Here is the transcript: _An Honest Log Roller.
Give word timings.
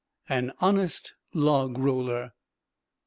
_An 0.31 0.51
Honest 0.61 1.13
Log 1.31 1.77
Roller. 1.77 2.31